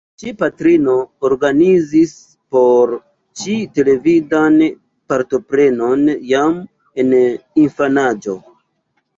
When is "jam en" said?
6.33-7.15